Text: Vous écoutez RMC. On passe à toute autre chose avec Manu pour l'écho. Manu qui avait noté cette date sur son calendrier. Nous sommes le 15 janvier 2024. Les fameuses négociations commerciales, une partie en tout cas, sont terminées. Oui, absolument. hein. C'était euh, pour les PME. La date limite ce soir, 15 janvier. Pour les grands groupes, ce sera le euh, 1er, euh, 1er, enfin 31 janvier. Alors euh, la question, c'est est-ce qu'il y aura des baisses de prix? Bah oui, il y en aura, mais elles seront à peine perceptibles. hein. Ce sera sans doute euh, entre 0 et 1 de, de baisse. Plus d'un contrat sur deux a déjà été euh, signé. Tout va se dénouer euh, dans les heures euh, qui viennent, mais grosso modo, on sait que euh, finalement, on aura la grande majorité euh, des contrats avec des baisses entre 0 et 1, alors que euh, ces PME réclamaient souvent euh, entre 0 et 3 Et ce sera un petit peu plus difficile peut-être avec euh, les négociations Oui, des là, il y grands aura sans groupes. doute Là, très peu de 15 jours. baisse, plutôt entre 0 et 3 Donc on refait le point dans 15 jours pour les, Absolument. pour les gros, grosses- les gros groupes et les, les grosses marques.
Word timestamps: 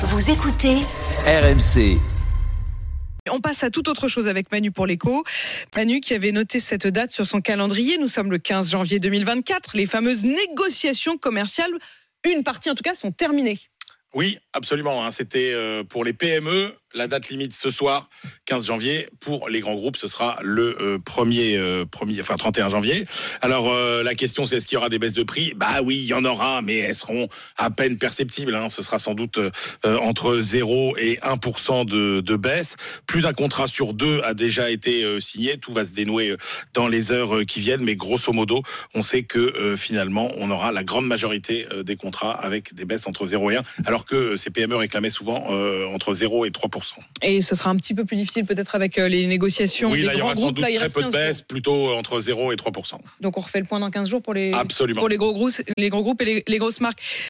Vous 0.00 0.30
écoutez 0.30 0.76
RMC. 1.26 1.98
On 3.30 3.40
passe 3.40 3.64
à 3.64 3.70
toute 3.70 3.88
autre 3.88 4.06
chose 4.06 4.28
avec 4.28 4.50
Manu 4.52 4.70
pour 4.70 4.86
l'écho. 4.86 5.24
Manu 5.74 6.00
qui 6.00 6.14
avait 6.14 6.30
noté 6.30 6.60
cette 6.60 6.86
date 6.86 7.10
sur 7.10 7.26
son 7.26 7.40
calendrier. 7.40 7.98
Nous 7.98 8.06
sommes 8.06 8.30
le 8.30 8.38
15 8.38 8.70
janvier 8.70 9.00
2024. 9.00 9.76
Les 9.76 9.86
fameuses 9.86 10.22
négociations 10.22 11.18
commerciales, 11.18 11.72
une 12.24 12.44
partie 12.44 12.70
en 12.70 12.74
tout 12.76 12.84
cas, 12.84 12.94
sont 12.94 13.10
terminées. 13.10 13.58
Oui, 14.14 14.38
absolument. 14.52 15.04
hein. 15.04 15.10
C'était 15.10 15.50
euh, 15.52 15.82
pour 15.82 16.04
les 16.04 16.12
PME. 16.12 16.72
La 16.94 17.06
date 17.06 17.28
limite 17.28 17.52
ce 17.52 17.70
soir, 17.70 18.08
15 18.46 18.66
janvier. 18.66 19.08
Pour 19.20 19.50
les 19.50 19.60
grands 19.60 19.74
groupes, 19.74 19.98
ce 19.98 20.08
sera 20.08 20.38
le 20.42 20.74
euh, 20.80 20.98
1er, 20.98 21.56
euh, 21.58 21.84
1er, 21.84 22.22
enfin 22.22 22.36
31 22.36 22.70
janvier. 22.70 23.04
Alors 23.42 23.70
euh, 23.70 24.02
la 24.02 24.14
question, 24.14 24.46
c'est 24.46 24.56
est-ce 24.56 24.66
qu'il 24.66 24.76
y 24.76 24.78
aura 24.78 24.88
des 24.88 24.98
baisses 24.98 25.12
de 25.12 25.22
prix? 25.22 25.52
Bah 25.54 25.82
oui, 25.84 25.96
il 25.96 26.06
y 26.06 26.14
en 26.14 26.24
aura, 26.24 26.62
mais 26.62 26.76
elles 26.78 26.94
seront 26.94 27.28
à 27.58 27.70
peine 27.70 27.98
perceptibles. 27.98 28.54
hein. 28.54 28.70
Ce 28.70 28.82
sera 28.82 28.98
sans 28.98 29.12
doute 29.12 29.36
euh, 29.36 29.50
entre 29.98 30.38
0 30.40 30.96
et 30.96 31.18
1 31.22 31.84
de, 31.84 32.20
de 32.20 32.36
baisse. 32.36 32.76
Plus 33.06 33.20
d'un 33.20 33.34
contrat 33.34 33.66
sur 33.66 33.92
deux 33.92 34.22
a 34.24 34.32
déjà 34.32 34.70
été 34.70 35.04
euh, 35.04 35.20
signé. 35.20 35.58
Tout 35.58 35.74
va 35.74 35.84
se 35.84 35.90
dénouer 35.90 36.30
euh, 36.30 36.36
dans 36.72 36.88
les 36.88 37.12
heures 37.12 37.36
euh, 37.36 37.44
qui 37.44 37.60
viennent, 37.60 37.84
mais 37.84 37.96
grosso 37.96 38.32
modo, 38.32 38.62
on 38.94 39.02
sait 39.02 39.24
que 39.24 39.38
euh, 39.38 39.76
finalement, 39.76 40.32
on 40.38 40.50
aura 40.50 40.72
la 40.72 40.84
grande 40.84 41.06
majorité 41.06 41.66
euh, 41.70 41.82
des 41.82 41.96
contrats 41.96 42.32
avec 42.32 42.72
des 42.74 42.86
baisses 42.86 43.06
entre 43.06 43.26
0 43.26 43.50
et 43.50 43.56
1, 43.56 43.62
alors 43.84 44.06
que 44.06 44.16
euh, 44.16 44.36
ces 44.38 44.48
PME 44.48 44.76
réclamaient 44.76 45.10
souvent 45.10 45.44
euh, 45.50 45.86
entre 45.88 46.14
0 46.14 46.46
et 46.46 46.50
3 46.50 46.70
Et 47.22 47.40
ce 47.42 47.54
sera 47.54 47.70
un 47.70 47.76
petit 47.76 47.94
peu 47.94 48.04
plus 48.04 48.16
difficile 48.16 48.44
peut-être 48.44 48.74
avec 48.74 48.98
euh, 48.98 49.08
les 49.08 49.26
négociations 49.26 49.90
Oui, 49.90 50.00
des 50.00 50.06
là, 50.06 50.12
il 50.12 50.16
y 50.16 50.18
grands 50.18 50.26
aura 50.28 50.34
sans 50.34 50.40
groupes. 50.42 50.54
doute 50.56 50.64
Là, 50.64 50.76
très 50.78 50.88
peu 50.90 51.00
de 51.00 51.04
15 51.06 51.12
jours. 51.12 51.12
baisse, 51.12 51.40
plutôt 51.42 51.88
entre 51.94 52.20
0 52.20 52.52
et 52.52 52.56
3 52.56 52.72
Donc 53.20 53.36
on 53.36 53.40
refait 53.40 53.58
le 53.60 53.64
point 53.64 53.80
dans 53.80 53.90
15 53.90 54.08
jours 54.08 54.22
pour 54.22 54.34
les, 54.34 54.52
Absolument. 54.52 55.00
pour 55.00 55.08
les 55.08 55.16
gros, 55.16 55.32
grosses- 55.32 55.62
les 55.76 55.88
gros 55.88 56.02
groupes 56.02 56.22
et 56.22 56.24
les, 56.24 56.44
les 56.46 56.58
grosses 56.58 56.80
marques. 56.80 57.00